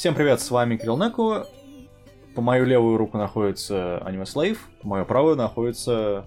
[0.00, 1.44] Всем привет, с вами Кирилл Неку.
[2.34, 6.24] По мою левую руку находится Аниме Слейв, по мою правую находится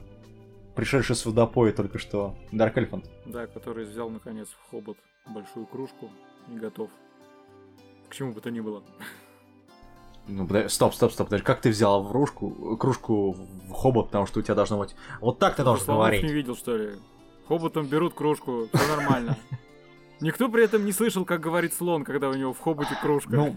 [0.75, 3.09] пришедший с водопоя только что Дарк Эльфант.
[3.25, 6.11] Да, который взял наконец в хобот большую кружку
[6.53, 6.91] и готов.
[8.09, 8.83] К чему бы то ни было.
[10.27, 14.27] Ну, подожди, стоп, стоп, стоп, подожди, как ты взял в кружку, кружку в хобот, потому
[14.27, 14.95] что у тебя должно быть...
[15.19, 16.21] Вот так ты должен говорить.
[16.21, 16.91] не видел, что ли?
[17.47, 19.35] Хоботом берут кружку, все нормально.
[20.23, 23.35] Никто при этом не слышал, как говорит слон, когда у него в хоботе кружка.
[23.35, 23.55] Ну,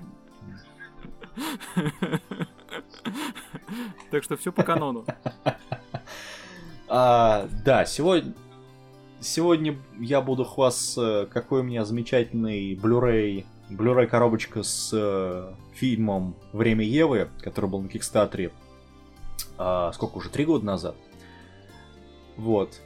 [4.10, 5.04] Так что все по канону.
[6.88, 8.34] а, да, сегодня...
[9.20, 16.84] Сегодня я буду хвастаться, какой у меня замечательный Blu-ray, Blu-ray коробочка с э, фильмом «Время
[16.84, 18.52] Евы», который был на Кикстатере,
[19.56, 20.96] а, сколько уже, три года назад.
[22.36, 22.78] Вот.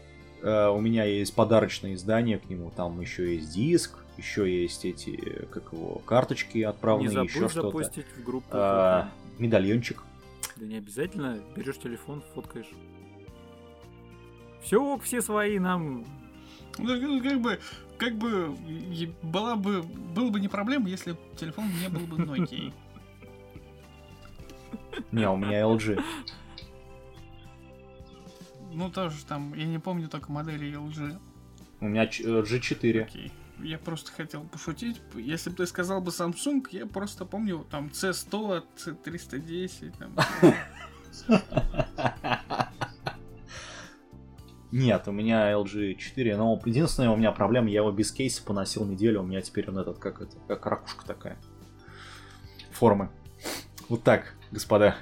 [0.43, 5.47] Э, у меня есть подарочное издание к нему, там еще есть диск, еще есть эти,
[5.51, 7.69] как его, карточки Не отправленные, забудь еще что-то.
[7.69, 8.49] запустить в группу.
[8.53, 10.03] А, медальончик.
[10.57, 11.39] Да не обязательно.
[11.57, 12.71] Берешь телефон, фоткаешь.
[14.63, 16.05] Все, все свои нам.
[16.79, 17.59] Ну, ну, как бы,
[17.99, 18.55] как бы,
[19.23, 22.73] была бы, было бы не проблема, если телефон не был бы Nokia.
[25.13, 26.03] Не, у меня LG.
[28.73, 31.19] Ну, тоже там, я не помню только модели LG.
[31.81, 33.03] У меня э, G4.
[33.03, 33.33] Окей.
[33.63, 35.01] Я просто хотел пошутить.
[35.15, 39.95] Если бы ты сказал бы Samsung, я просто помню там C100, C310.
[39.99, 40.17] Там.
[44.73, 48.85] Нет, у меня LG 4, но единственная у меня проблема, я его без кейса поносил
[48.85, 51.37] неделю, у меня теперь он этот, как это, как ракушка такая.
[52.71, 53.11] Формы.
[53.89, 54.97] Вот так, господа.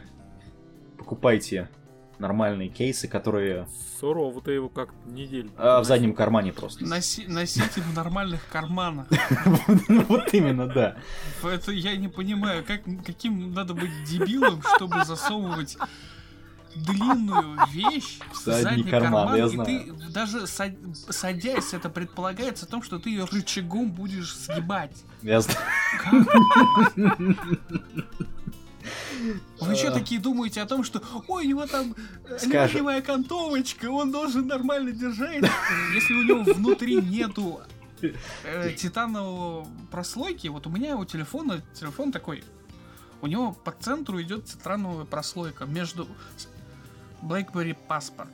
[0.96, 1.68] Покупайте
[2.18, 3.66] нормальные кейсы, которые
[4.00, 5.50] Сурово ты его как неделю.
[5.56, 6.84] а, в заднем кармане просто.
[6.84, 9.06] Носи- носите в нормальных карманах.
[10.08, 10.96] Вот именно, да.
[11.42, 15.76] Это я не понимаю, как, каким надо быть дебилом, чтобы засовывать
[16.74, 19.66] длинную вещь в задний задний, карман, карман, я и знаю.
[19.66, 24.92] ты даже са- садясь, это предполагается о том, что ты ее рычагом будешь сгибать.
[25.22, 25.58] Я знаю.
[29.60, 29.92] Вы что А.
[29.92, 34.92] такие думаете о том, что ой, у него там э, алюминиевая окантовочка, он должен нормально
[34.92, 35.44] держать,
[35.94, 37.60] если у него внутри нету
[38.00, 42.44] э, титанового прослойки, вот у меня у телефона телефон такой,
[43.20, 46.06] у него по центру идет титановая прослойка между
[47.22, 48.30] BlackBerry паспорт.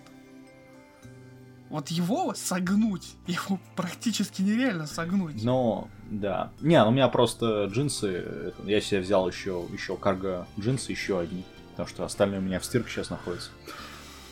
[1.71, 5.43] Вот его согнуть, его практически нереально согнуть.
[5.43, 6.53] Но, да.
[6.61, 11.45] Не, ну у меня просто джинсы, я себе взял еще, еще карго джинсы, еще одни.
[11.71, 13.51] Потому что остальные у меня в стирке сейчас находятся.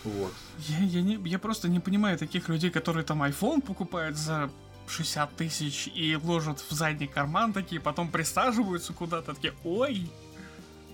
[0.05, 0.33] Вот.
[0.59, 4.51] Я, я, не, я просто не понимаю таких людей, которые там iPhone покупают за
[4.87, 10.09] 60 тысяч и ложат в задний карман такие, потом присаживаются куда-то, такие, ой,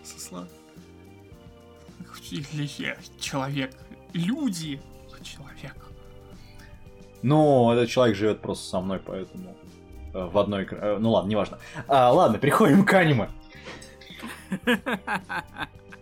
[0.04, 0.46] сосла.
[2.30, 3.74] Или я человек,
[4.12, 4.80] люди,
[5.22, 5.76] человек.
[7.22, 9.56] Ну, этот человек живет просто со мной, поэтому
[10.26, 10.66] в одной...
[10.70, 11.58] э, ну ладно, неважно.
[11.86, 13.28] А, ладно, переходим к аниме.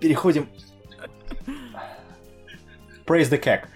[0.00, 0.48] Переходим...
[3.04, 3.66] Praise the Cack.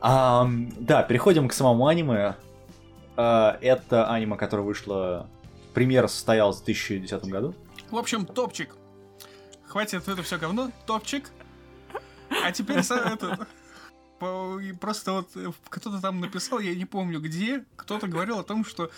[0.00, 2.36] Ам, да, переходим к самому аниме.
[3.16, 5.28] А, это аниме, которое вышло...
[5.74, 7.54] Премьера состоялась в 2010 году.
[7.90, 8.74] В общем, топчик.
[9.66, 11.30] Хватит это все говно, топчик.
[12.44, 13.46] А теперь это,
[14.80, 18.90] просто вот э, кто-то там написал, я не помню где, кто-то говорил о том, что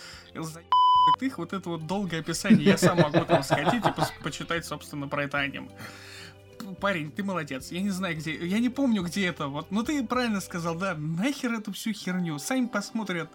[1.21, 5.25] их вот это вот долгое описание, я сам могу там скатить и почитать, собственно, про
[5.25, 5.69] это аниме.
[6.81, 7.73] Парень, ты молодец.
[7.73, 8.37] Я не знаю, где.
[8.37, 9.49] Я не помню, где это.
[9.49, 9.71] Вот.
[9.71, 12.39] Ну ты правильно сказал, да, нахер эту всю херню.
[12.39, 13.31] Сами посмотрят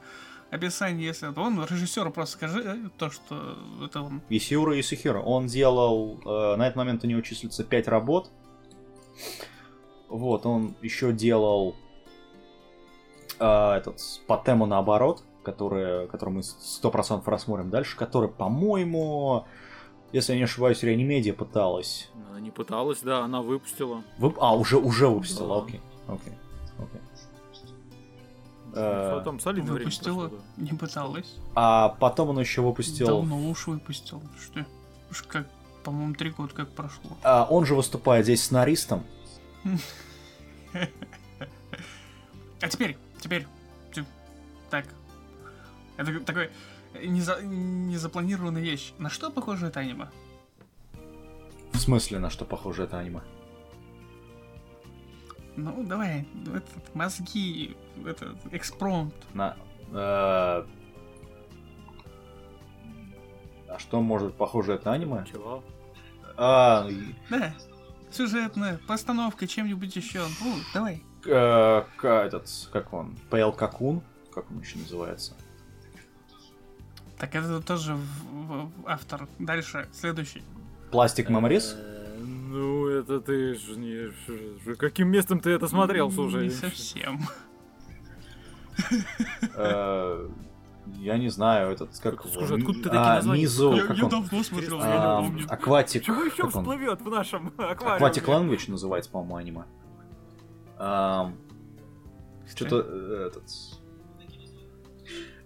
[0.52, 1.42] описание, если это.
[1.42, 4.22] Он режиссеру просто скажи э, то, что это он.
[4.30, 5.20] Исиура Исухиро.
[5.20, 6.20] Он делал...
[6.26, 8.30] э, на этот момент у него числится 5 работ.
[10.08, 11.76] Вот, он еще делал
[13.40, 19.46] э, этот по тему наоборот, который, который мы 100% рассмотрим дальше, который, по-моему,
[20.12, 22.10] если я не ошибаюсь, Реанимедия пыталась.
[22.30, 24.04] Она не пыталась, да, она выпустила.
[24.20, 25.66] Вып- А, уже, уже выпустила, Да.
[25.68, 25.82] окей.
[26.08, 26.34] Окей.
[26.80, 27.02] окей.
[28.72, 31.36] Что там солидное время Выпустила, прошло, не пыталась.
[31.56, 33.08] А потом он еще выпустил...
[33.08, 34.22] Давно уж выпустил.
[34.42, 34.66] Что?
[35.12, 35.48] Уж как,
[35.86, 37.12] по-моему, три года как прошло.
[37.24, 39.04] а, он же выступает здесь сценаристом.
[42.62, 43.46] А теперь, теперь,
[44.70, 44.86] так.
[45.98, 46.50] Это такой
[46.94, 48.94] неза- незапланированная вещь.
[48.98, 50.08] На что похоже это аниме?
[51.74, 53.22] В смысле, на что похоже это аниме?
[55.58, 59.14] Ну, давай, этот, мозги, этот, экспромт.
[59.34, 59.56] На...
[59.94, 60.66] э,
[63.70, 65.26] А что может похоже это аниме?
[65.32, 65.64] Чего?
[66.38, 66.88] А,
[67.30, 67.54] Да.
[68.12, 70.24] Сюжетная, постановка, чем-нибудь еще.
[70.42, 71.02] Ну, давай.
[71.26, 74.02] э, к- этот, как он, Пейл Какун,
[74.34, 75.34] как он еще называется?
[77.18, 79.28] Так это тоже в- в- автор.
[79.40, 80.44] Дальше, следующий.
[80.92, 81.76] Пластик Меморис?
[81.78, 84.76] Э, Ну, это ты ж не...
[84.76, 86.44] Каким местом ты это смотрел, слушай?
[86.44, 87.22] Не совсем.
[89.56, 90.30] Э,
[91.00, 92.22] Я не знаю, этот, как?
[92.28, 93.42] Слушай, откуда ты А, такие названия?
[93.42, 94.10] Мизу, Я, как я он?
[94.12, 95.46] давно смотрел, А, я А, не помню.
[95.50, 98.12] Акватик, Чего еще всплывет в нашем аквариуме?
[98.12, 101.36] Aquatic Language называется, по-моему, аниме.
[102.48, 103.44] Что-то э, этот...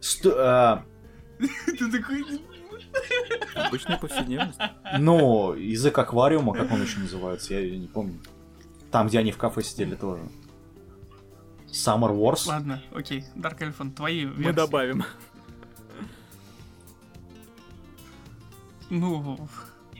[0.01, 0.85] Сто- а,
[1.39, 2.25] Ты такой...
[3.55, 4.59] Обычная повседневность.
[4.97, 8.19] Ну, язык аквариума, как он еще называется, я не помню.
[8.91, 10.23] Там, где они в кафе сидели тоже.
[11.67, 12.47] Summer Wars.
[12.47, 13.23] Ладно, окей.
[13.35, 14.55] Dark Elephant, твои Мы версии.
[14.55, 15.03] добавим.
[18.89, 19.47] Ну,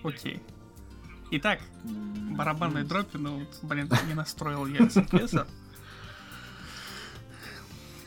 [0.04, 0.42] окей.
[1.32, 5.48] Итак, барабанной дропи, ну, вот, блин, не настроил я синтеза.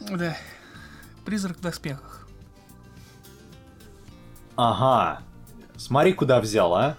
[0.00, 0.36] Да.
[1.24, 2.21] Призрак в доспехах.
[4.56, 5.22] Ага.
[5.76, 6.96] Смотри, куда взял, а?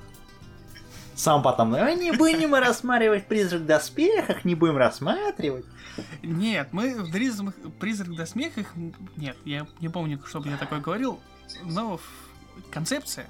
[1.15, 5.65] Сам потом, «А, не будем рассматривать призрак в доспехах, не будем рассматривать.
[6.23, 7.11] Нет, мы в
[7.79, 8.73] призрак в доспехах...
[9.15, 11.19] Нет, я не помню, чтобы я такое говорил,
[11.63, 11.99] но
[12.71, 13.27] концепция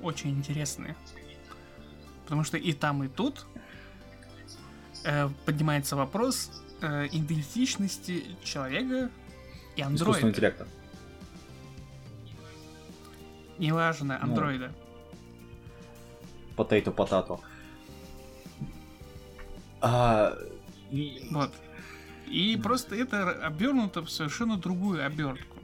[0.00, 0.96] очень интересная.
[2.22, 3.46] Потому что и там, и тут
[5.04, 6.50] э, поднимается вопрос
[6.82, 9.10] э, идентичности человека
[9.74, 10.28] и Искусственного андроида.
[10.28, 10.68] интеллекта.
[13.58, 14.28] Неважно, Ну.
[14.30, 14.72] андроида.
[16.56, 17.40] Potato Potato.
[19.80, 20.36] А,
[21.30, 21.52] Вот.
[22.26, 25.56] И просто это обернуто в совершенно другую обертку.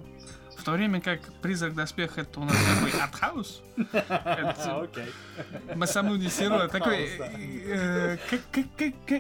[0.56, 3.61] В то время как призрак доспех это у нас такой артхаус.
[3.93, 4.88] Это
[5.75, 7.11] Масамуни Сиро такой.
[7.19, 8.40] э, Как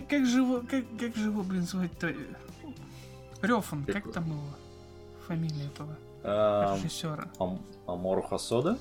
[0.08, 2.14] как же его как же его блин звать-то?
[3.42, 4.46] Рёфан, как там его
[5.26, 5.94] фамилия этого
[6.24, 7.28] режиссера?
[7.38, 8.78] Ам- Амору Хасода?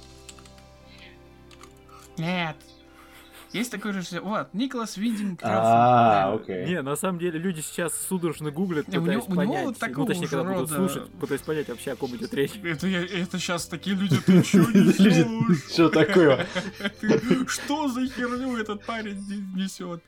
[2.18, 2.56] Нет.
[3.52, 4.22] Есть такой режиссер.
[4.22, 6.66] Вот, Николас Виндинг А, окей.
[6.66, 9.96] Не, на самом деле люди сейчас судорожно гуглят, Не, у пытаясь него- у него понять.
[9.96, 12.56] ну, точнее, же когда будут рода- слушать, пытаясь понять вообще, о ком идет речь.
[12.64, 15.72] Это, сейчас такие люди, ты чё несёшь?
[15.72, 16.48] Что такое?
[17.48, 20.02] Что за херню этот парень здесь несет?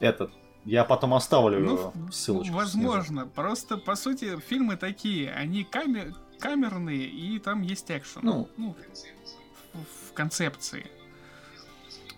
[0.00, 0.30] Этот.
[0.64, 2.54] Я потом оставлю Ну, ссылочку.
[2.54, 3.26] Возможно.
[3.26, 8.20] Просто, по сути, фильмы такие, они каме- камерные, и там есть экшен.
[8.22, 8.48] Ну.
[8.56, 10.90] в, в концепции.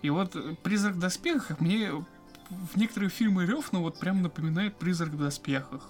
[0.01, 1.91] И вот «Призрак в доспехах» мне
[2.49, 5.89] в некоторые фильмы Рёфна вот прям напоминает «Призрак в доспехах».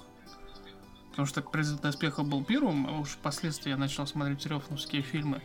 [1.11, 5.41] Потому что «Призрак в доспехах» был первым, а уж впоследствии я начал смотреть рёфновские фильмы.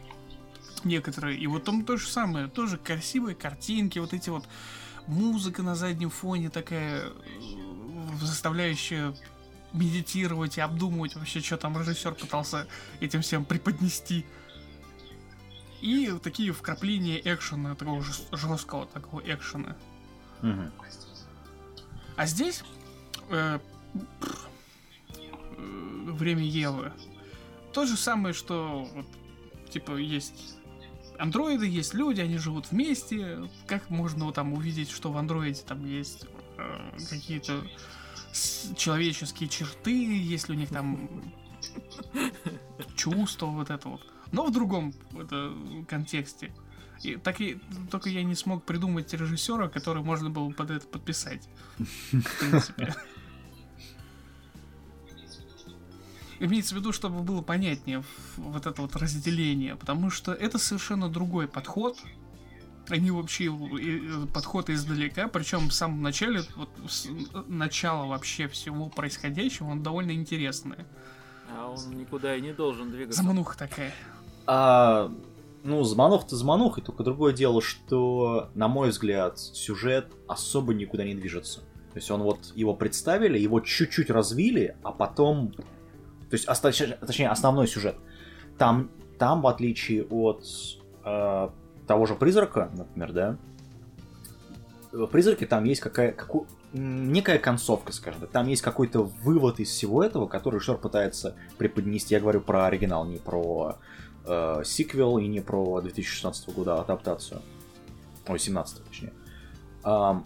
[0.84, 1.38] Некоторые.
[1.38, 2.46] И вот там то же самое.
[2.48, 4.44] Тоже красивые картинки, вот эти вот
[5.06, 7.10] музыка на заднем фоне такая, э,
[8.20, 9.14] заставляющая
[9.72, 12.66] медитировать и обдумывать вообще, что там режиссер пытался
[13.00, 14.26] этим всем преподнести.
[15.80, 19.76] И такие вкрапления экшена, такого жесткого такого экшена.
[20.42, 20.72] Мгм.
[22.16, 22.62] А здесь
[23.30, 23.58] э,
[23.94, 23.98] э,
[25.58, 26.92] время Евы.
[27.72, 29.06] То же самое, что вот,
[29.70, 30.56] типа есть
[31.22, 33.48] андроиды, есть люди, они живут вместе.
[33.66, 36.26] Как можно там увидеть, что в андроиде там есть
[36.58, 37.62] э, какие-то
[38.76, 41.08] человеческие черты, если у них там
[42.96, 44.00] чувства, вот это вот.
[44.32, 45.52] Но в другом это,
[45.88, 46.52] контексте.
[47.02, 47.60] И так и
[47.90, 51.48] только я не смог придумать режиссера, который можно было под это подписать.
[51.78, 52.94] В принципе.
[56.44, 58.02] Имеется в виду, чтобы было понятнее
[58.36, 61.96] вот это вот разделение, потому что это совершенно другой подход.
[62.88, 67.06] Они вообще э, подход издалека, причем в самом начале, вот с-
[67.46, 70.84] начало вообще всего происходящего, он довольно интересное.
[71.56, 73.22] А он никуда и не должен двигаться.
[73.22, 73.92] Замануха такая.
[74.48, 75.12] А,
[75.62, 81.60] ну, заманух-то заманухой, только другое дело, что, на мой взгляд, сюжет особо никуда не движется.
[81.92, 85.54] То есть он вот его представили, его чуть-чуть развили, а потом...
[86.32, 86.46] То есть,
[87.00, 87.96] точнее, основной сюжет.
[88.56, 90.46] Там, там в отличие от
[91.04, 91.48] э,
[91.86, 93.36] того же призрака, например, да,
[94.92, 98.30] в призраке там есть какая, каку- некая концовка, скажем так.
[98.30, 102.14] Там есть какой-то вывод из всего этого, который режиссер пытается преподнести.
[102.14, 103.76] Я говорю про оригинал, не про
[104.24, 107.42] э, сиквел и не про 2016 года адаптацию.
[108.26, 109.12] Ой, 17 точнее.
[109.82, 110.24] Ам,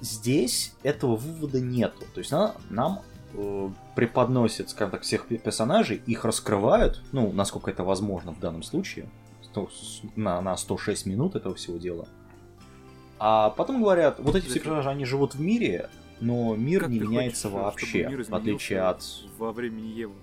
[0.00, 2.04] здесь этого вывода нету.
[2.14, 3.02] То есть на- нам
[3.34, 9.08] э, преподносят, скажем так, всех персонажей, их раскрывают, ну, насколько это возможно в данном случае,
[9.42, 9.70] 100,
[10.16, 12.06] на, на 106 минут этого всего дела.
[13.18, 15.88] А потом говорят, вот эти все персонажи, они живут в мире,
[16.20, 19.02] но мир Как не меняется хочешь, вообще, мир в отличие от
[19.38, 20.14] Во времени Евы.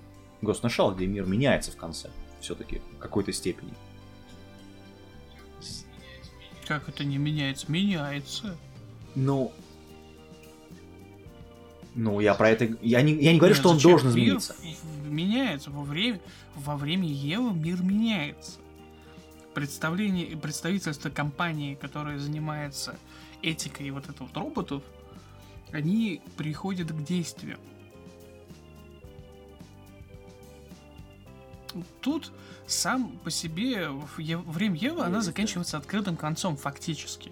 [0.41, 3.73] The Shell, где мир меняется в конце, все-таки, в какой-то степени.
[6.67, 7.71] Как это не меняется?
[7.71, 8.55] Меняется.
[9.15, 9.51] Ну,
[11.99, 12.77] ну, я про это...
[12.81, 13.91] Я не, я не говорю, Нет, что он зачем?
[13.91, 14.55] должен Мир измениться.
[15.05, 15.69] меняется.
[15.69, 16.21] Во время,
[16.55, 18.59] во время Евы мир меняется.
[19.53, 22.95] Представление, представительство компании, которая занимается
[23.41, 24.83] этикой вот этого вот роботов,
[25.73, 27.57] они приходят к действию.
[31.99, 32.31] Тут
[32.65, 37.31] сам по себе время Евы она заканчивается открытым концом фактически.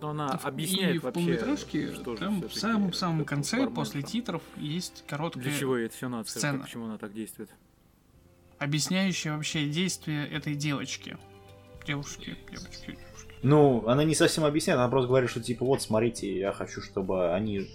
[0.00, 3.28] Но она В- объясняет и в вообще, полнометражке что же там в всё-таки самом-самом это
[3.28, 4.10] конце, Бармен после там.
[4.10, 6.28] титров, есть короткая, Для чего это все надо?
[6.28, 6.58] сцена.
[6.64, 7.50] Почему она так действует?
[8.58, 11.18] объясняющая вообще действие этой девочки.
[11.86, 12.98] Девушки, девочки, девушки.
[13.42, 17.32] Ну, она не совсем объясняет, она просто говорит, что типа, вот, смотрите, я хочу, чтобы
[17.34, 17.70] они...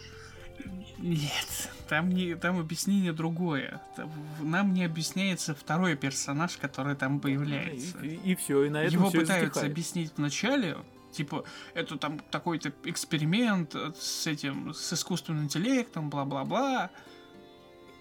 [0.97, 3.81] Нет, там, не, там объяснение другое.
[3.95, 7.97] Там в- Нам не объясняется второй персонаж, который там появляется.
[7.99, 9.71] И, все, и на этом Его всё и пытаются затихает.
[9.71, 10.77] объяснить вначале,
[11.11, 16.89] типа, это там такой-то эксперимент э, с этим, с искусственным интеллектом, бла-бла-бла.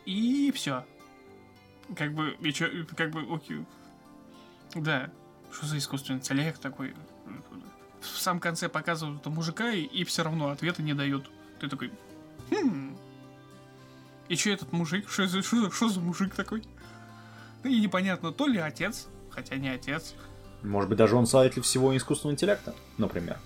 [0.07, 0.85] И все.
[1.97, 3.65] Как бы, и чё, как бы, окей.
[4.75, 5.11] Да,
[5.53, 6.95] что за искусственный интеллект такой?
[8.01, 11.31] В самом конце показывают этого мужика, и, и все равно ответа не дают.
[11.61, 11.93] Ты такой,
[12.51, 12.97] хм.
[14.29, 15.09] И что этот мужик?
[15.09, 16.63] Что за, за- что за мужик такой?
[17.63, 20.15] Ну и непонятно, то ли отец, хотя не отец,
[20.63, 23.39] Может быть, даже он создатель всего искусственного интеллекта, например.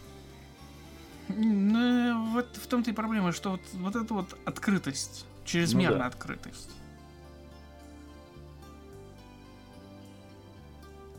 [1.28, 6.06] Ну, вот в том-то и проблема, что вот, вот эта вот открытость, чрезмерная Ну да.
[6.06, 6.70] открытость.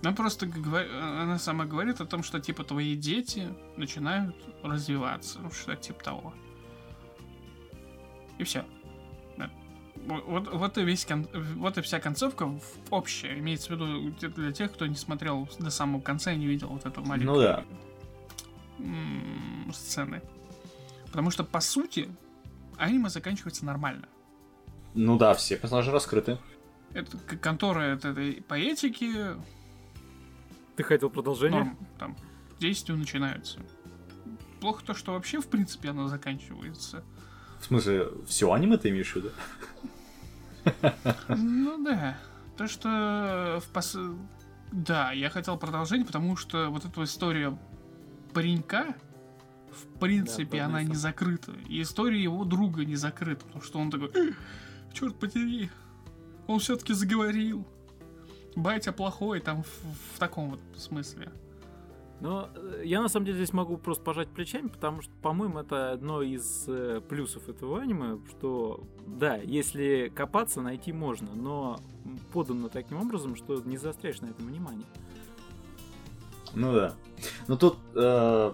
[0.03, 5.75] Она просто она сама говорит о том, что типа твои дети начинают развиваться, ну, что
[5.75, 6.33] типа того.
[8.37, 8.65] И все.
[10.05, 12.49] Вот, вот и весь кон- вот и вся концовка
[12.91, 13.39] общая.
[13.39, 16.85] Имеется в виду для- тех, кто не смотрел до самого конца и не видел вот
[16.85, 17.63] эту маленькую Ну да.
[19.73, 20.21] сцены.
[21.07, 22.09] Потому что, по сути,
[22.77, 24.07] аниме заканчивается нормально.
[24.93, 26.37] Ну да, все персонажи раскрыты.
[26.93, 29.13] Это контора от этой поэтики,
[30.75, 31.63] Ты хотел продолжение?
[31.63, 32.15] норм, там,
[32.59, 33.59] действия начинаются.
[34.61, 37.03] Плохо то, что вообще, в принципе, оно заканчивается.
[37.65, 39.31] В смысле, все аниме ты имеешь в виду?
[41.29, 42.15] Ну да.
[42.57, 43.97] То, что в пос...
[44.71, 47.57] Да, я хотел продолжение, потому что вот эта история
[48.35, 48.93] паренька,
[49.71, 51.53] в принципе, Да, она не закрыта.
[51.67, 54.11] И история его друга не закрыта, потому что он такой,
[54.93, 55.71] черт подери,
[56.45, 57.67] он все-таки заговорил.
[58.55, 61.31] Батя плохой, там в, в таком вот смысле.
[62.21, 65.91] Но э, я на самом деле здесь могу просто пожать плечами, потому что, по-моему, это
[65.91, 71.79] одно из э, плюсов этого аниме, что да, если копаться, найти можно, но
[72.31, 74.85] подано таким образом, что не заостряешь на этом внимание.
[76.53, 76.93] Ну да.
[77.47, 77.77] Но тут...
[77.95, 78.53] э,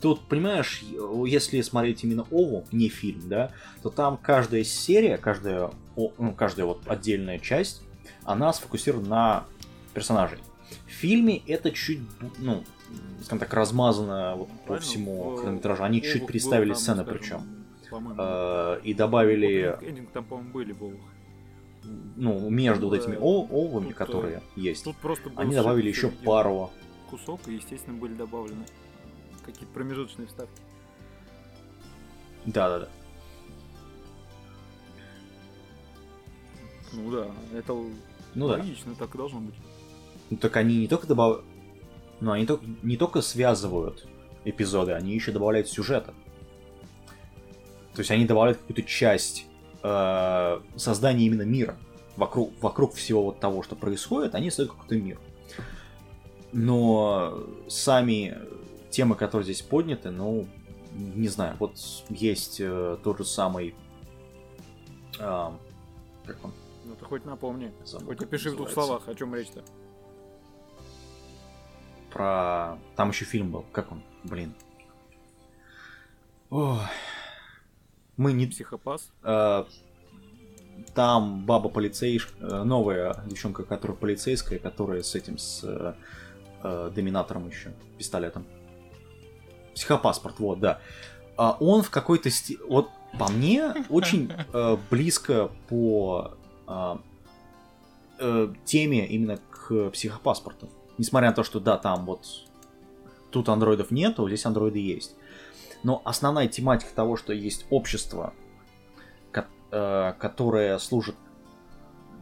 [0.00, 0.82] Тут, понимаешь,
[1.26, 6.80] если смотреть именно Ову, не фильм, да, то там каждая серия, каждая, ну, каждая вот
[6.86, 7.82] отдельная часть,
[8.24, 9.44] она сфокусирована на
[9.92, 10.38] персонажей.
[11.00, 12.00] В фильме это чуть,
[12.40, 12.62] ну,
[13.22, 15.82] скажем так, размазано вот по всему хронометражу.
[15.82, 17.64] Они чуть там, сцены причем.
[18.18, 19.78] Э, И добавили,
[20.12, 20.76] там, по-моему, были
[22.16, 24.86] ну, между вот этими э, овами, э, которые есть,
[25.36, 26.70] они добавили еще пару
[27.08, 28.66] кусок, и, естественно, были добавлены
[29.46, 30.60] какие-то промежуточные вставки.
[32.44, 32.90] Да-да-да.
[36.92, 37.72] Ну да, это
[38.34, 38.58] Ну да.
[38.58, 39.54] логично, так и должно быть.
[40.30, 41.44] Ну так они не только добавляют...
[42.20, 44.06] Ну, они только, не только связывают
[44.44, 46.14] эпизоды, они еще добавляют сюжета.
[47.94, 49.46] То есть они добавляют какую-то часть
[49.82, 51.76] э, создания именно мира.
[52.16, 55.18] Вокруг, вокруг всего вот того, что происходит, они создают какой-то мир.
[56.52, 58.36] Но сами
[58.90, 60.46] темы, которые здесь подняты, ну,
[60.92, 61.76] не знаю, вот
[62.08, 63.74] есть э, тот же самый...
[65.18, 65.50] э,
[66.26, 66.52] как он?
[66.84, 67.72] Ну ты хоть напомни.
[67.84, 69.62] Забыл, Хоть как опиши в двух словах, о чем речь-то.
[72.10, 72.78] Про...
[72.96, 73.64] Там еще фильм был.
[73.72, 74.02] Как он?
[74.24, 74.54] Блин.
[76.50, 76.78] Ой.
[78.16, 78.46] Мы не...
[78.46, 79.10] Психопас.
[79.22, 79.64] э,
[80.94, 85.94] там баба полицейская, новая девчонка, которая полицейская, которая с этим, с э,
[86.62, 88.46] э, доминатором еще, пистолетом.
[89.74, 90.80] Психопаспорт, вот, да.
[91.36, 92.58] А он в какой-то сти...
[92.68, 96.36] Вот По мне, очень э, близко по
[96.66, 96.96] э,
[98.18, 100.68] э, теме именно к психопаспорту.
[101.00, 102.26] Несмотря на то, что да, там вот
[103.30, 105.16] тут андроидов нету, здесь андроиды есть.
[105.82, 108.34] Но основная тематика того, что есть общество,
[109.72, 111.16] э, которое служит,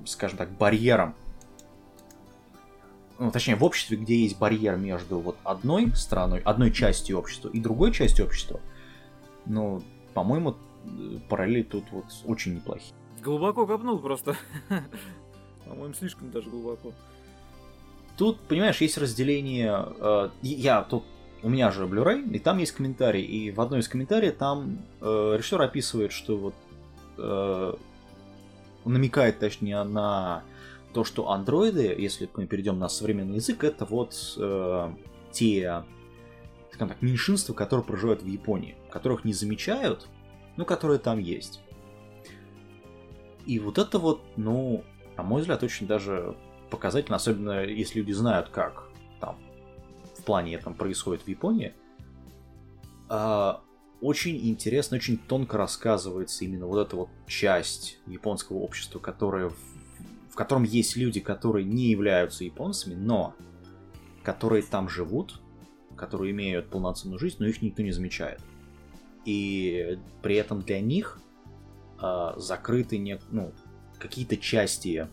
[0.07, 1.17] скажем так, барьером
[3.19, 7.59] ну, точнее, в обществе, где есть барьер между вот одной страной, одной частью общества и
[7.59, 8.61] другой частью общества,
[9.45, 9.83] ну,
[10.15, 10.55] по-моему,
[11.29, 12.95] параллели тут вот очень неплохие.
[13.25, 14.37] Глубоко копнул просто.
[15.67, 16.93] По-моему, слишком даже глубоко.
[18.19, 19.87] Тут, понимаешь, есть разделение.
[20.01, 21.05] Э, я тут
[21.43, 23.23] у меня же Blu-ray, и там есть комментарий.
[23.23, 26.55] И в одной из комментариев там э, режиссер описывает, что вот
[27.17, 27.75] э,
[28.85, 30.43] намекает, точнее, на
[30.93, 34.93] то, что андроиды, если мы перейдем на современный язык, это вот э,
[35.31, 35.85] те,
[36.73, 40.09] скажем так, меньшинства, которые проживают в Японии, которых не замечают,
[40.57, 41.61] но которые там есть.
[43.47, 44.83] И вот это вот, ну,
[45.17, 46.35] на мой взгляд, очень даже
[46.71, 48.89] показательно, особенно если люди знают, как
[49.21, 49.39] там
[50.19, 51.75] в плане этом происходит в Японии.
[53.09, 53.63] А,
[54.01, 59.57] очень интересно, очень тонко рассказывается именно вот эта вот часть японского общества, которая в,
[60.31, 63.35] в котором есть люди, которые не являются японцами, но
[64.23, 65.41] которые там живут,
[65.97, 68.41] которые имеют полноценную жизнь, но их никто не замечает.
[69.25, 71.21] И при этом для них
[72.01, 73.53] э, закрыты не, ну,
[73.99, 75.09] какие-то части,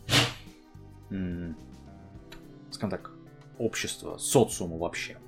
[1.08, 3.10] скажем так,
[3.58, 5.18] общества, социума вообще.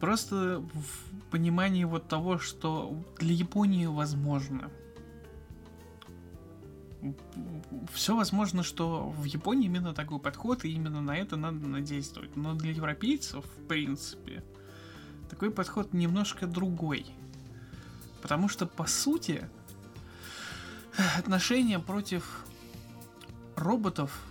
[0.00, 4.70] Просто в понимании вот того, что для Японии возможно.
[7.92, 12.36] Все возможно, что в Японии именно такой подход, и именно на это надо надействовать.
[12.36, 14.42] Но для европейцев, в принципе,
[15.28, 17.06] такой подход немножко другой.
[18.22, 19.48] Потому что, по сути,
[21.18, 22.44] отношение против
[23.56, 24.24] роботов,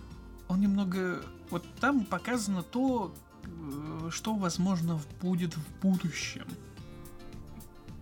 [0.48, 1.22] он немного...
[1.50, 3.12] Вот там показано то,
[3.44, 6.46] э, что, возможно, будет в будущем.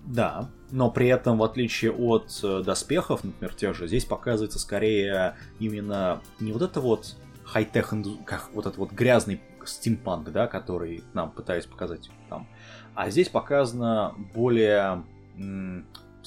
[0.04, 5.36] Да, но при этом, в отличие от э, доспехов, например, тех же, здесь показывается скорее
[5.58, 7.92] именно не вот это вот хай-тех,
[8.24, 12.46] как вот этот вот грязный стимпанк, да, который нам пытались показать там,
[12.94, 15.04] а здесь показано более,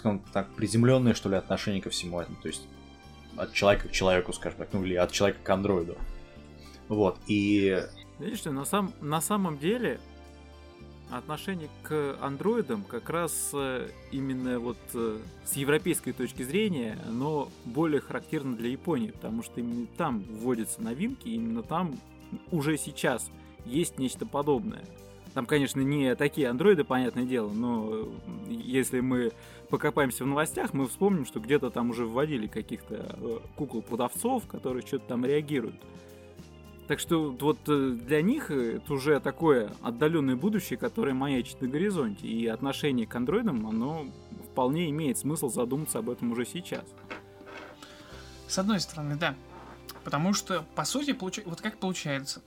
[0.02, 2.38] скажем так, приземленное, что ли, отношение ко всему этому.
[2.42, 2.68] То есть
[3.38, 5.96] от человека к человеку, скажем так, ну или от человека к андроиду.
[6.88, 7.84] Вот, и...
[8.20, 10.00] Видишь, на, сам, на самом деле
[11.12, 18.02] отношение к андроидам как раз э, именно вот э, с европейской точки зрения, но более
[18.02, 22.00] характерно для Японии, потому что именно там вводятся новинки, именно там
[22.52, 23.30] уже сейчас
[23.66, 24.84] есть нечто подобное.
[25.34, 28.10] Там, конечно, не такие андроиды, понятное дело, но
[28.50, 29.32] если мы
[29.72, 35.08] покопаемся в новостях, мы вспомним, что где-то там уже вводили каких-то э, кукол-продавцов, которые что-то
[35.08, 35.82] там реагируют.
[36.88, 42.28] Так что вот э, для них это уже такое отдаленное будущее, которое маячит на горизонте.
[42.28, 44.08] И отношение к андроидам, оно
[44.52, 46.84] вполне имеет смысл задуматься об этом уже сейчас.
[48.48, 49.36] С одной стороны, да.
[50.04, 51.40] Потому что, по сути, получ...
[51.46, 52.42] вот как получается.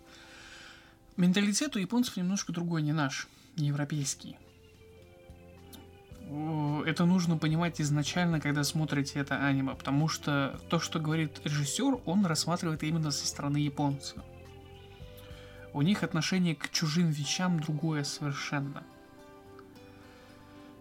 [1.16, 4.36] Менталитет у японцев немножко другой, не наш, не европейский.
[6.86, 12.26] Это нужно понимать изначально, когда смотрите это аниме, потому что то, что говорит режиссер, он
[12.26, 14.24] рассматривает именно со стороны японца.
[15.72, 18.84] У них отношение к чужим вещам другое совершенно.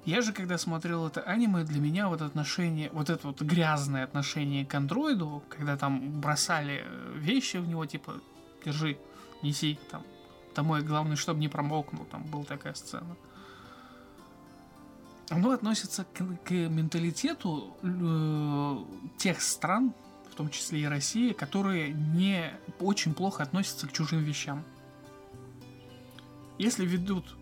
[0.06, 4.66] Я же, когда смотрел это аниме, для меня вот отношение, вот это вот грязное отношение
[4.66, 8.16] к андроиду, когда там бросали вещи в него, типа,
[8.66, 8.98] держи,
[9.42, 10.04] неси, там,
[10.56, 10.82] домой.
[10.82, 12.06] Главное, чтобы не промокнул.
[12.06, 13.16] Там была такая сцена.
[15.30, 19.94] Оно относится к, к менталитету э, тех стран,
[20.32, 24.64] в том числе и России, которые не очень плохо относятся к чужим вещам.
[26.58, 27.36] Если ведут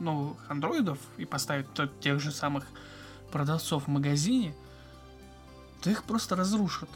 [0.00, 1.66] новых андроидов и поставят
[2.00, 2.66] тех же самых
[3.32, 4.54] продавцов в магазине,
[5.82, 6.88] то их просто разрушат.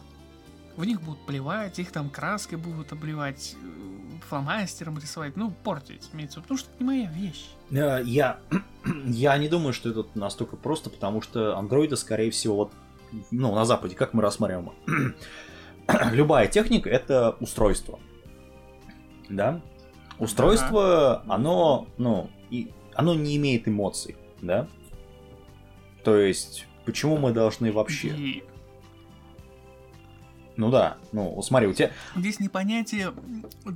[0.77, 3.57] В них будут плевать, их там краской будут обливать,
[4.29, 7.51] фломастером рисовать, ну, портить, имеется потому что это не моя вещь.
[7.71, 8.39] Э, я,
[9.07, 12.73] я не думаю, что это настолько просто, потому что андроиды, скорее всего, вот,
[13.31, 14.73] ну, на Западе, как мы рассматриваем,
[16.13, 17.99] любая техника— это устройство.
[19.29, 19.61] Да?
[20.19, 21.35] Устройство, ага.
[21.35, 24.69] оно, ну, и, оно не имеет эмоций, да?
[26.05, 28.09] То есть, почему мы должны вообще...
[28.09, 28.45] И
[30.57, 31.91] ну да, ну смотри, у тебя...
[32.15, 33.15] Здесь не понятие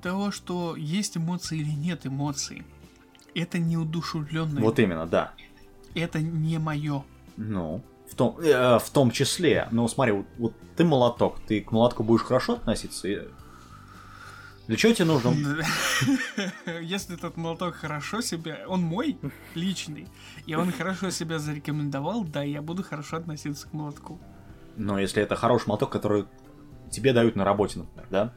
[0.02, 2.62] того, что есть эмоции или нет эмоций.
[3.34, 4.62] Это неудушевленные.
[4.62, 5.32] Вот именно, да.
[5.94, 7.04] это не мое.
[7.36, 9.68] Ну, в том, э, в том числе.
[9.72, 13.08] Ну, смотри, вот, вот ты молоток, ты к молотку будешь хорошо относиться?
[13.08, 13.22] И-
[14.68, 15.34] Для чего тебе нужно?
[16.80, 19.18] Если этот молоток хорошо себя, он мой
[19.54, 20.08] личный,
[20.46, 24.20] и он хорошо себя зарекомендовал, да, я буду хорошо относиться к молотку.
[24.76, 26.24] Но если это хороший молоток, который
[26.90, 28.32] тебе дают на работе, например, да?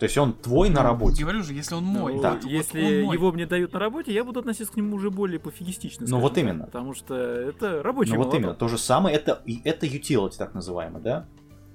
[0.00, 1.22] То есть он твой на работе.
[1.22, 2.14] Говорю же, если он мой.
[2.14, 2.30] Ну, да.
[2.32, 3.14] вот- вот если он мой.
[3.16, 6.06] его мне дают на работе, я буду относиться к нему уже более пофигистично.
[6.08, 6.64] Ну, вот так, именно.
[6.64, 8.40] Потому что это рабочий Ну вот молоток.
[8.40, 11.26] именно, то же самое, это, это utility так называемый, да?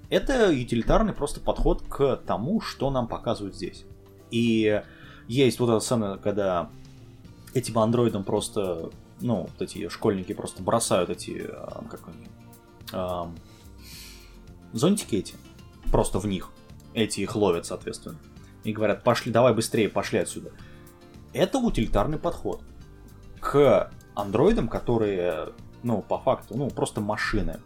[0.10, 3.86] Это утилитарный просто подход к тому, что нам показывают здесь.
[4.32, 4.82] И
[5.28, 6.70] есть вот эта сцена, когда
[7.54, 8.90] этим андроидам просто,
[9.22, 12.28] ну, вот эти школьники просто бросают эти, а, как они,
[12.92, 13.36] ам,
[14.74, 15.36] зонтики эти,
[15.92, 16.50] просто в них.
[16.96, 18.18] Эти их ловят, соответственно.
[18.64, 20.52] И говорят, пошли, давай быстрее, пошли отсюда.
[21.34, 22.64] Это утилитарный подход
[23.40, 25.50] к андроидам, которые,
[25.84, 27.60] ну, по факту, ну, просто машины.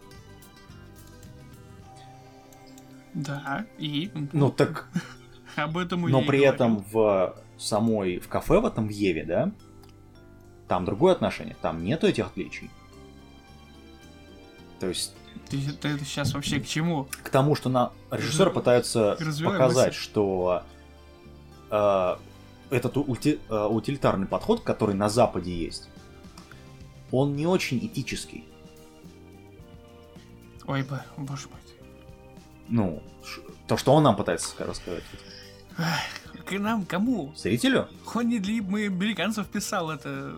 [3.14, 4.12] Да, и...
[4.34, 4.90] Ну, так,
[5.56, 9.52] Об этом но при этом в самой, в кафе в этом, в Еве, да,
[10.68, 12.70] там другое отношение, там нету этих отличий.
[14.80, 15.16] То есть,
[15.50, 17.08] Ты, ты сейчас вообще к чему?
[17.24, 20.64] к тому, что на режиссеры пытаются показать, что
[21.72, 22.16] э,
[22.70, 25.90] этот ульти- э, утилитарный подход, который на Западе есть,
[27.12, 28.46] он не очень этический.
[30.68, 30.86] Ой,
[31.18, 31.60] боже мой.
[32.68, 33.02] Ну,
[33.68, 35.04] то, что он нам пытается рассказать.
[36.46, 37.34] К нам кому?
[37.36, 37.88] Зрителю?
[38.14, 40.36] Он не для мы американцев писал это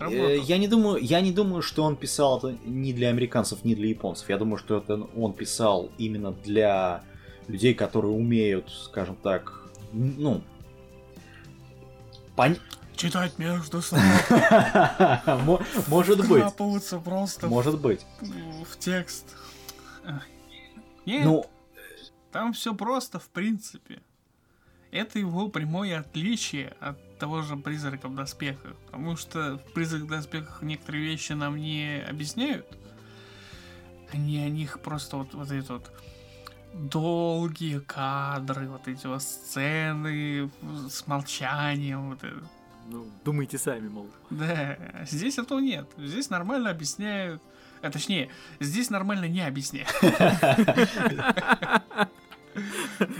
[0.00, 3.74] Э, Я не думаю, я не думаю, что он писал это ни для американцев, ни
[3.74, 4.28] для японцев.
[4.28, 7.02] Я думаю, что это он писал именно для
[7.48, 9.52] людей, которые умеют, скажем так,
[9.92, 10.42] ну,
[12.36, 12.58] пон-
[12.96, 14.02] Читать между слов,
[15.44, 16.44] Мо- может быть,
[17.04, 18.04] просто может быть.
[18.70, 19.24] в текст.
[21.06, 21.46] Нет, Ну,
[22.30, 24.00] там все просто, в принципе.
[24.90, 28.74] Это его прямое отличие от того же призрака в доспехах.
[28.86, 32.66] Потому что в призрак в доспехах некоторые вещи нам не объясняют.
[34.12, 35.92] Они о них просто вот, вот эти вот
[36.74, 40.50] долгие кадры, вот эти вот сцены
[40.88, 42.42] с молчанием, вот это.
[42.88, 44.08] Ну, думайте сами, мол.
[44.30, 45.86] Да, здесь этого нет.
[45.96, 47.40] Здесь нормально объясняют.
[47.82, 49.88] А точнее, здесь нормально не объясняют.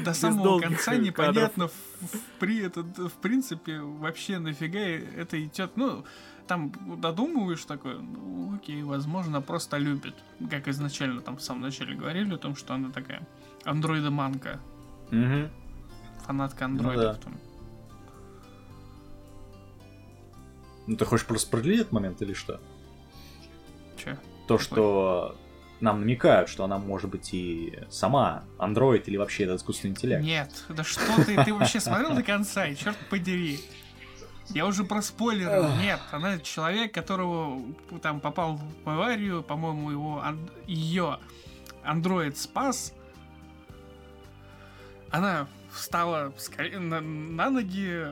[0.04, 5.76] До самого конца непонятно, в, в при, это, в принципе, вообще нафига это идет.
[5.76, 6.04] Ну,
[6.46, 10.14] там додумываешь такое, ну, окей, возможно, просто любит.
[10.50, 13.26] Как изначально там в самом начале говорили о том, что она такая
[13.64, 14.58] андроидоманка,
[15.10, 15.48] мгм.
[16.26, 17.16] фанатка Ну андроидов.
[17.16, 17.22] да.
[17.22, 17.38] там.
[20.86, 22.60] Ну, ты хочешь просто продлить этот момент или что?
[23.96, 24.16] Чё?
[24.48, 24.64] То, Какой?
[24.64, 25.36] что
[25.80, 30.22] нам намекают, что она может быть и сама андроид или вообще это искусственный интеллект.
[30.22, 33.60] Нет, да что ты, ты вообще смотрел до конца, и черт подери.
[34.50, 35.68] Я уже проспойлерил.
[35.76, 37.62] Нет, она человек, которого
[38.02, 40.24] там попал в аварию, по-моему, его
[40.66, 41.18] ее
[41.84, 42.92] андроид спас.
[45.10, 48.08] Она встала на, на ноги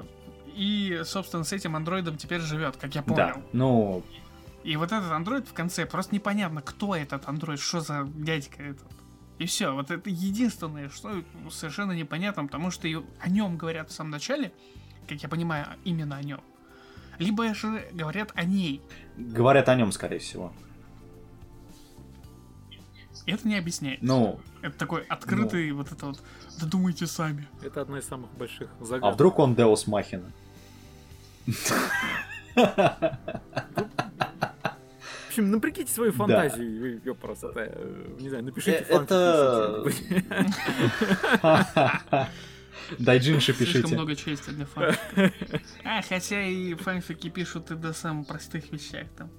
[0.54, 3.16] и, собственно, с этим андроидом теперь живет, как я понял.
[3.16, 4.04] Да, ну,
[4.68, 8.86] И вот этот андроид в конце просто непонятно, кто этот андроид, что за дядька этот.
[9.38, 13.94] И все, вот это единственное, что совершенно непонятно, потому что и о нем говорят в
[13.94, 14.52] самом начале,
[15.08, 16.42] как я понимаю, именно о нем.
[17.18, 18.82] Либо же говорят о ней.
[19.16, 20.52] говорят о нем, скорее всего.
[23.24, 24.02] Это не объясняет.
[24.02, 26.22] Ну, Это такой открытый вот это вот.
[26.60, 27.48] Додумайте сами.
[27.62, 29.14] Это одна из самых больших а загадок.
[29.14, 30.30] вдруг он Деус Махина?
[35.38, 40.24] Общем, напрягите свою фантазию, её просто, э, не знаю, напишите Э, фанфики
[41.42, 42.28] это-.
[42.98, 43.94] Дайджинши Слишком пишите.
[43.94, 45.32] много чести для фанфиков.
[45.84, 49.30] А, хотя и фанфики пишут и до самых простых вещах там.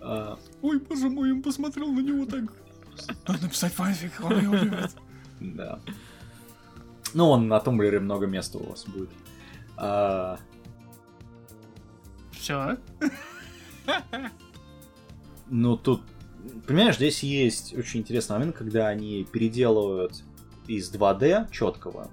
[0.00, 2.44] А, Ой, боже мой, он посмотрел на него так.
[3.26, 4.90] Надо написать фанфик, он его любит.
[5.40, 5.80] Да.
[7.14, 9.08] Ну, он на Tumblr е много места у вас будет.
[12.44, 12.76] Все.
[15.50, 16.02] Ну, тут,
[16.66, 20.22] понимаешь, здесь есть очень интересный момент, когда они переделывают
[20.66, 22.10] из 2D четкого.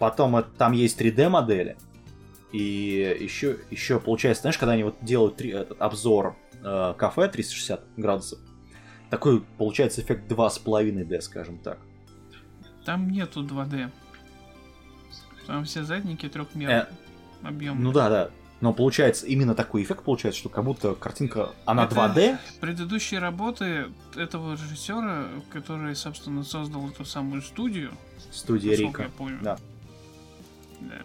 [0.00, 1.76] Потом это- там есть 3D модели.
[2.52, 7.84] И еще, еще получается, знаешь, когда они вот делают три- этот обзор э, кафе 360
[7.96, 8.40] градусов,
[9.10, 11.78] такой получается эффект 2,5D, скажем так.
[12.84, 13.90] Там нету 2D.
[15.46, 16.88] Там все задники трехмерные.
[17.42, 17.80] Э, объем.
[17.82, 18.30] Ну да, да.
[18.60, 22.38] Но получается, именно такой эффект получается, что как будто картинка, она это 2D.
[22.60, 27.92] Предыдущие работы этого режиссера, который, собственно, создал эту самую студию.
[28.32, 29.02] Студия Рика.
[29.02, 29.38] Я помню.
[29.42, 29.58] Да.
[30.80, 31.02] да.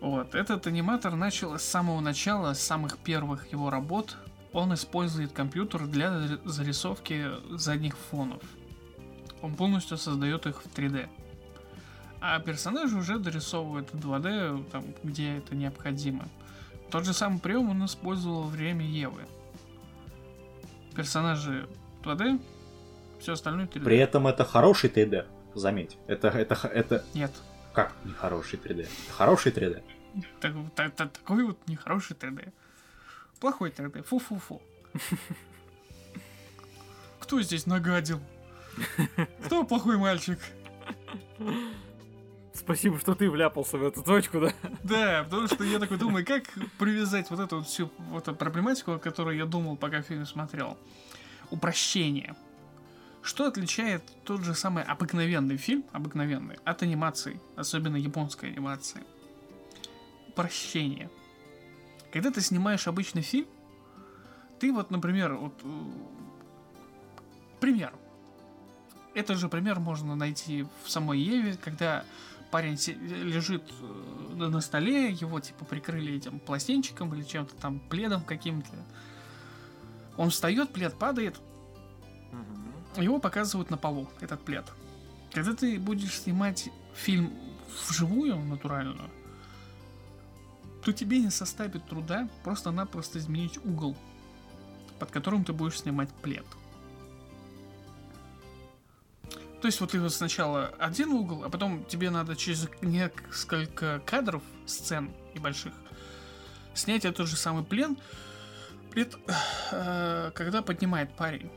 [0.00, 4.16] Вот, этот аниматор начал с самого начала, с самых первых его работ.
[4.52, 8.42] Он использует компьютер для зарисовки задних фонов.
[9.42, 11.08] Он полностью создает их в 3D.
[12.28, 16.26] А персонажи уже дорисовывают в 2D, там, где это необходимо.
[16.90, 19.20] Тот же самый прием он использовал во время Евы.
[20.96, 21.68] Персонажи
[22.02, 22.40] 2D,
[23.20, 23.84] все остальное 3D.
[23.84, 25.98] При этом это хороший 3D, заметь.
[26.08, 27.04] Это, это, это...
[27.14, 27.30] Нет.
[27.72, 28.80] Как нехороший 3D?
[28.80, 29.84] Это хороший 3D.
[30.40, 32.52] Так, так, так, такой вот нехороший 3D.
[33.38, 34.02] Плохой 3D.
[34.02, 34.60] Фу-фу-фу.
[37.20, 38.20] Кто здесь нагадил?
[39.44, 40.40] Кто плохой мальчик?
[42.56, 44.52] Спасибо, что ты вляпался в эту точку, да?
[44.82, 46.44] Да, потому что я такой думаю, как
[46.78, 50.78] привязать вот эту вот всю вот эту проблематику, о которой я думал, пока фильм смотрел.
[51.50, 52.34] Упрощение.
[53.22, 59.02] Что отличает тот же самый обыкновенный фильм, обыкновенный, от анимации, особенно японской анимации?
[60.28, 61.10] Упрощение.
[62.12, 63.46] Когда ты снимаешь обычный фильм,
[64.60, 65.54] ты вот, например, вот...
[65.62, 65.68] Э,
[67.60, 67.92] пример.
[69.14, 72.04] Этот же пример можно найти в самой Еве, когда
[72.50, 72.78] парень
[73.24, 78.70] лежит э, на столе, его типа прикрыли этим пластинчиком или чем-то там, пледом каким-то.
[80.16, 81.40] Он встает, плед падает,
[82.96, 84.64] его показывают на полу, этот плед.
[85.32, 87.32] Когда ты будешь снимать фильм
[87.88, 89.10] вживую, натуральную,
[90.82, 93.96] то тебе не составит труда просто-напросто изменить угол,
[94.98, 96.46] под которым ты будешь снимать плед.
[99.60, 104.42] То есть вот ты вот сначала один угол, а потом тебе надо через несколько кадров,
[104.66, 105.72] сцен небольших,
[106.74, 107.96] снять этот же самый плен,
[108.90, 109.16] плед,
[109.72, 111.50] э, когда поднимает парень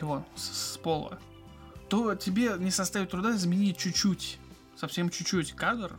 [0.00, 1.18] его с, с пола,
[1.88, 4.38] то тебе не составит труда изменить чуть-чуть,
[4.76, 5.96] совсем чуть-чуть кадр,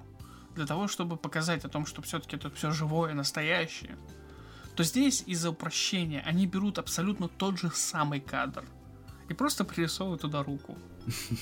[0.56, 3.98] для того, чтобы показать о том, что все-таки это все живое, настоящее.
[4.76, 8.66] То здесь из-за упрощения они берут абсолютно тот же самый кадр
[9.32, 10.78] и просто пририсовывают туда руку.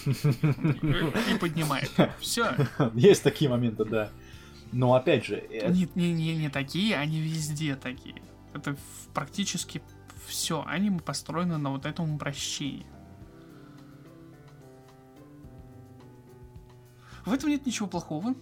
[0.05, 1.91] И поднимает.
[2.19, 2.55] Все.
[2.93, 4.11] Есть такие моменты, да.
[4.71, 5.43] Но опять же...
[5.49, 8.21] Не, не, не, не такие, они везде такие.
[8.53, 8.77] Это
[9.13, 9.81] практически
[10.27, 12.85] все аниме построено на вот этом упрощении.
[17.25, 18.35] В этом нет ничего плохого.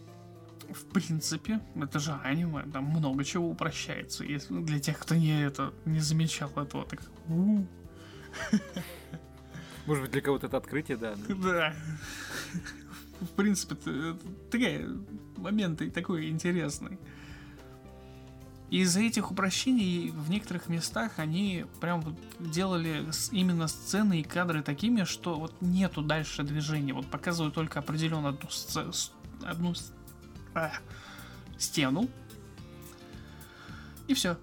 [0.69, 4.25] В принципе, это же аниме, там много чего упрощается.
[4.25, 7.01] Если для тех, кто не это не замечал этого, так.
[9.88, 11.15] Может быть, для кого-то это открытие, да.
[11.30, 11.73] Да.
[13.21, 13.76] В принципе,
[14.52, 14.88] такие
[15.38, 17.00] моменты такой интересный.
[18.69, 25.06] Из-за этих упрощений в некоторых местах они прям вот делали именно сцены и кадры такими,
[25.06, 26.93] что вот нету дальше движения.
[26.93, 29.12] Вот показывают только определенно одну, сц...
[29.41, 29.73] одну
[30.54, 30.73] а,
[31.58, 32.10] стену.
[34.08, 34.38] И все.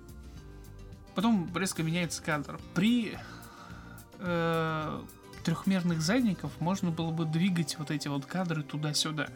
[1.15, 2.59] Потом резко меняется кадр.
[2.75, 3.19] При
[4.21, 5.03] э,
[5.45, 9.29] трехмерных задников можно было бы двигать вот эти вот кадры туда-сюда.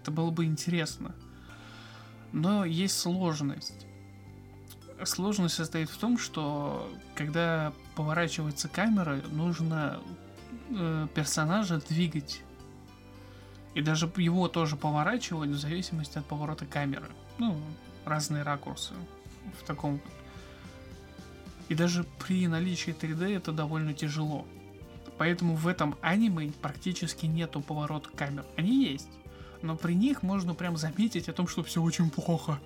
[0.00, 1.14] Это было бы интересно.
[2.32, 3.86] Но есть сложность
[5.02, 10.00] сложность состоит в том, что когда поворачивается камера, нужно
[10.70, 12.42] э, персонажа двигать.
[13.74, 17.08] И даже его тоже поворачивать в зависимости от поворота камеры.
[17.38, 17.60] Ну,
[18.04, 18.94] разные ракурсы
[19.60, 20.00] в таком.
[21.68, 24.46] И даже при наличии 3D это довольно тяжело.
[25.18, 28.44] Поэтому в этом аниме практически нету поворота камер.
[28.56, 29.08] Они есть.
[29.62, 32.60] Но при них можно прям заметить о том, что все очень плохо.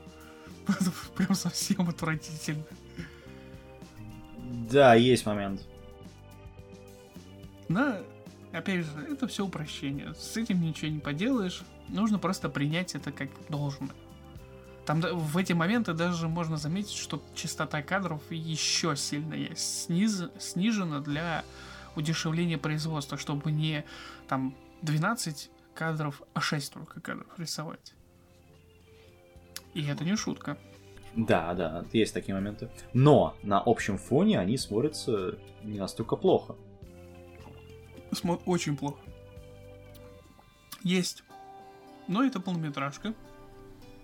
[1.17, 2.65] Прям совсем отвратительно.
[4.71, 5.63] Да, есть момент.
[7.69, 7.99] Но,
[8.53, 10.15] опять же, это все упрощение.
[10.15, 11.63] С этим ничего не поделаешь.
[11.89, 13.91] Нужно просто принять это как должное.
[14.85, 19.85] Там в эти моменты даже можно заметить, что частота кадров еще сильно есть.
[19.85, 21.45] Сниз, снижена для
[21.99, 23.85] удешевления производства, чтобы не
[24.29, 27.95] там 12 кадров, а 6 только кадров рисовать.
[29.75, 30.57] И это не шутка.
[31.15, 32.71] Да, да, есть такие моменты.
[32.93, 36.57] Но на общем фоне они смотрятся не настолько плохо.
[38.13, 38.99] Смо- очень плохо.
[40.83, 41.25] Есть.
[42.07, 43.15] Но это полнометражка.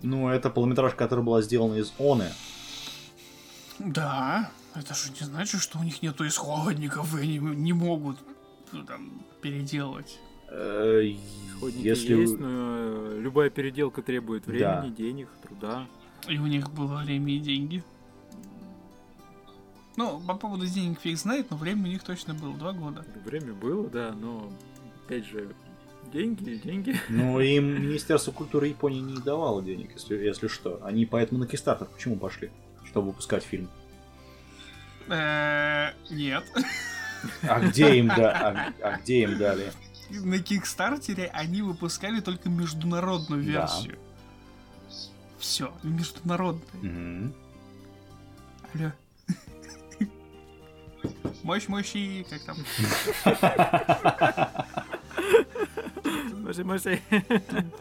[0.03, 2.31] Ну, это полнометражка, которая была сделана из Оны.
[3.79, 8.19] Да, это же не значит, что у них нету исходников, и они не могут
[8.73, 10.19] ну, там, переделать.
[10.49, 11.03] Э,
[11.57, 14.53] Охотники Если есть, но э, любая переделка требует Да.
[14.53, 15.87] времени, денег, труда.
[16.29, 17.83] И у них было время и деньги.
[19.97, 22.55] Ну, по поводу денег фиг знает, но время у них точно было.
[22.55, 23.05] Два года.
[23.25, 24.53] Время было, да, но
[25.05, 25.55] опять же,
[26.13, 26.97] деньги, деньги.
[27.09, 30.81] Ну, им Министерство культуры Японии не давало денег, если, если что.
[30.85, 32.51] Они поэтому на Kickstarter почему пошли?
[32.95, 33.69] Чтобы выпускать фильм.
[35.09, 36.45] Э, Нет.
[37.43, 39.73] А где им, да, а, а где им дали?
[40.11, 43.51] На Кикстартере они выпускали только международную Да.
[43.51, 43.99] версию.
[45.41, 46.85] Все, международную.
[46.85, 47.35] Мгм.
[48.75, 48.93] Алло.
[51.43, 52.57] Мощь, мощи, как там?
[56.35, 56.97] Может,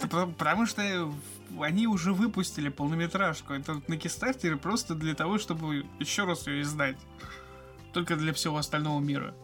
[0.02, 1.14] Потому потому что
[1.62, 3.54] они уже выпустили полнометражку.
[3.54, 6.98] Это на Кикстартере просто для того, чтобы еще раз ее издать.
[7.94, 9.36] Только для всего остального мира.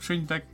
[0.00, 0.44] Что не так?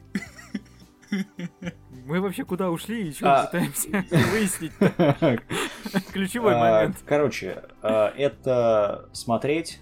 [2.06, 3.46] Мы вообще куда ушли и что А.
[3.46, 3.88] пытаемся
[4.30, 4.72] выяснить?
[6.12, 7.02] Ключевой А, момент.
[7.06, 9.80] Короче, а, это смотреть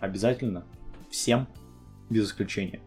[0.00, 0.64] обязательно
[1.10, 1.48] всем,
[2.10, 2.80] без исключения.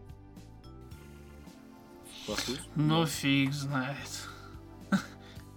[2.76, 4.28] Ну, фиг знает.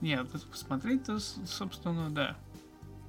[0.02, 2.38] Нет, посмотреть-то, собственно, да.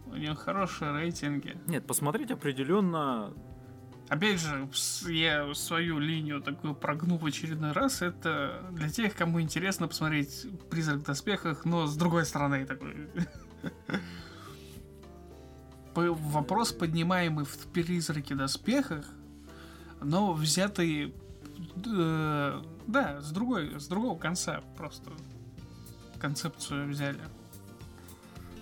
[0.07, 1.57] У него хорошие рейтинги.
[1.67, 3.33] Нет, посмотреть определенно.
[4.09, 4.69] Опять же,
[5.09, 8.03] я свою линию такую прогну в очередной раз.
[8.03, 12.95] Это для тех, кому интересно посмотреть «Призрак в доспехах», но с другой стороны такой.
[15.95, 19.07] Вопрос, поднимаемый в «Призраке в доспехах»,
[20.01, 21.15] но взятый,
[21.87, 25.11] э, да, с другой, с другого конца просто
[26.17, 27.21] концепцию взяли.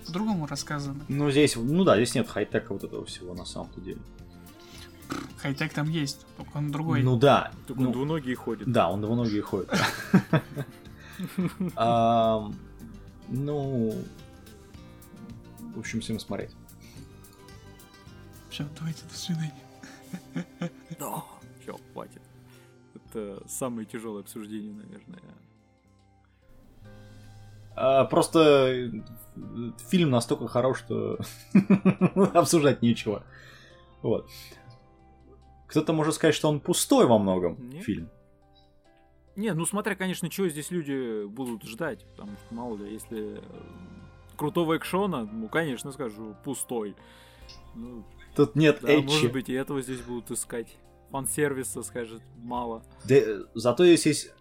[0.06, 1.04] По-другому рассказано.
[1.08, 4.00] Ну, здесь, ну да, здесь нет хай-тека вот этого всего на самом-то деле.
[5.38, 7.02] Хай-тек там есть, только он другой.
[7.02, 7.52] Ну да.
[7.66, 8.70] Только ну, он двуногие ходит.
[8.70, 9.70] Да, он двуногие ходит.
[13.28, 13.94] Ну,
[15.74, 16.50] в общем, всем смотреть.
[18.50, 19.54] Все, давайте до свидания.
[20.98, 21.24] Да.
[21.62, 22.20] Все, хватит.
[22.94, 25.20] Это самое тяжелое обсуждение, наверное.
[27.76, 28.90] А, Просто э,
[29.88, 31.18] фильм настолько хорош, что
[32.34, 33.24] обсуждать нечего.
[34.02, 34.28] Вот.
[35.66, 37.84] Кто-то может сказать, что он пустой во многом, Нет.
[37.84, 38.10] фильм.
[39.36, 43.42] Не, ну смотря, конечно, чего здесь люди будут ждать, потому что, мало ли, если э,
[44.36, 46.94] крутого экшона, ну, конечно, скажу, пустой.
[47.74, 48.04] Ну,
[48.36, 49.04] Тут нет да, эдчи.
[49.04, 50.76] может быть, и этого здесь будут искать.
[51.10, 52.84] Фан-сервиса, скажет, мало.
[53.08, 54.32] Да, э, зато здесь есть...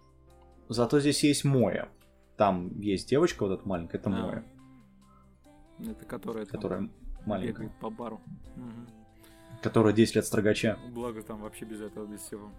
[0.68, 1.88] Зато здесь есть Моя.
[2.36, 6.88] Там есть девочка вот эта маленькая, это А, Моя, Это которая, которая
[7.26, 7.68] маленькая.
[7.80, 8.20] по бару.
[8.56, 8.86] Мгм.
[9.62, 10.78] Которая 10 лет строгача.
[10.92, 12.50] Благо там вообще без этого, без всего.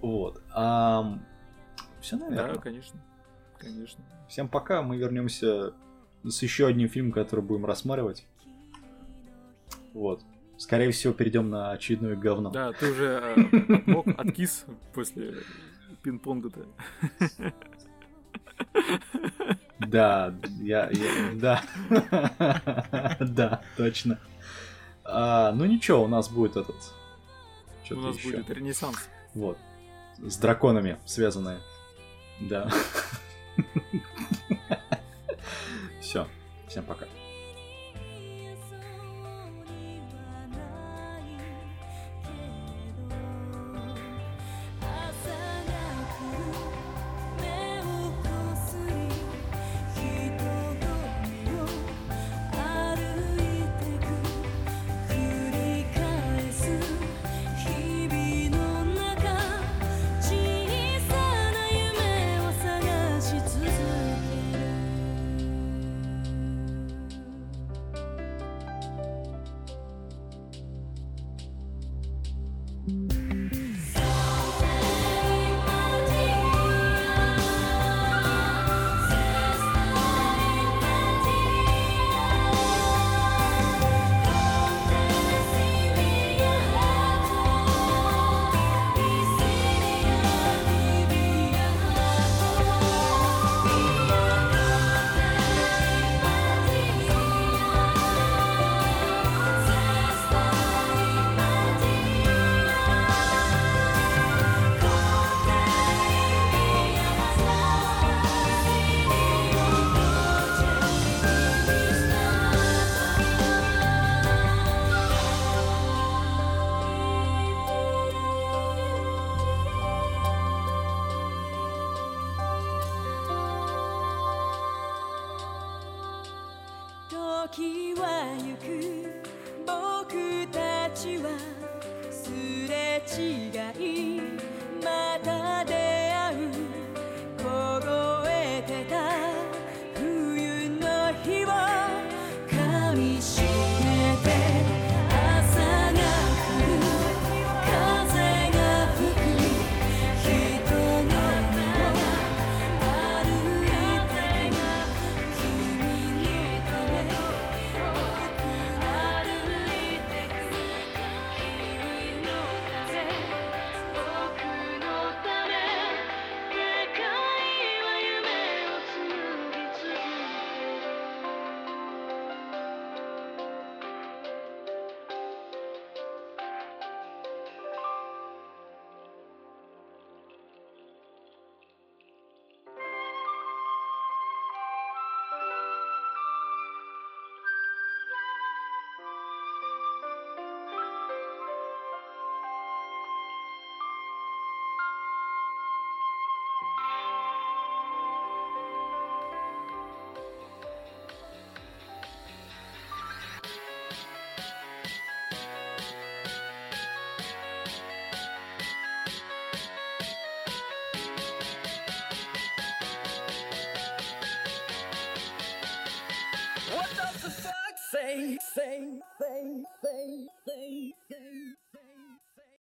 [0.00, 0.40] Вот.
[2.00, 2.58] Все, Да, наверное.
[2.58, 3.00] конечно.
[3.58, 4.02] Конечно.
[4.28, 4.82] Всем пока.
[4.82, 5.74] Мы вернемся
[6.24, 8.26] с еще одним фильмом, который будем рассматривать.
[9.92, 10.22] Вот.
[10.60, 12.50] Скорее всего, перейдем на очередное говно.
[12.50, 15.36] Да, ты уже э, отмок, откис после
[16.02, 16.66] пинг-понга-то.
[19.78, 21.62] Да, я, я- да,
[23.20, 24.20] да, точно.
[25.02, 26.76] А, ну ничего, у нас будет этот.
[27.90, 28.32] У нас еще.
[28.36, 29.08] будет ренессанс.
[29.34, 29.56] Вот.
[30.18, 31.60] С драконами связанные.
[32.38, 32.70] Да.
[36.02, 36.28] Все.
[36.68, 37.09] Всем пока.「